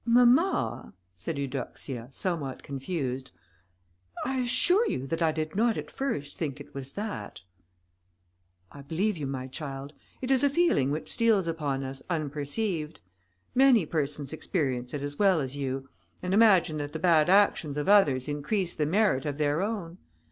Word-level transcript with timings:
"Mamma," 0.03 0.95
said 1.15 1.37
Eudoxia, 1.37 2.07
somewhat 2.09 2.63
confused, 2.63 3.29
"I 4.25 4.39
assure 4.39 4.89
you 4.89 5.05
that 5.05 5.21
I 5.21 5.31
did 5.31 5.55
not 5.55 5.77
at 5.77 5.91
first 5.91 6.37
think 6.39 6.59
it 6.59 6.73
was 6.73 6.93
that." 6.93 7.41
"I 8.71 8.81
believe 8.81 9.15
you, 9.15 9.27
my 9.27 9.45
child; 9.45 9.93
it 10.19 10.31
is 10.31 10.43
a 10.43 10.49
feeling 10.49 10.89
which 10.89 11.11
steals 11.11 11.45
upon 11.47 11.83
us 11.83 12.01
unperceived. 12.09 12.99
Many 13.53 13.85
persons 13.85 14.33
experience 14.33 14.95
it 14.95 15.03
as 15.03 15.19
well 15.19 15.39
as 15.39 15.55
you, 15.55 15.87
and 16.23 16.33
imagine 16.33 16.77
that 16.79 16.93
the 16.93 16.97
bad 16.97 17.29
actions 17.29 17.77
of 17.77 17.87
others 17.87 18.27
increase 18.27 18.73
the 18.73 18.87
merit 18.87 19.25
of 19.27 19.37
their 19.37 19.61
own. 19.61 19.99